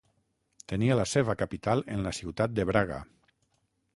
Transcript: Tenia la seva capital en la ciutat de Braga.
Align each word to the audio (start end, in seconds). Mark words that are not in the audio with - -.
Tenia 0.71 0.95
la 0.99 1.05
seva 1.11 1.35
capital 1.41 1.85
en 1.97 2.01
la 2.07 2.15
ciutat 2.21 2.57
de 2.61 2.67
Braga. 2.73 3.01